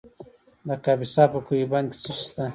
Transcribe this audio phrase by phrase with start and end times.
[0.67, 2.43] د کاپیسا په کوه بند کې څه شی شته؟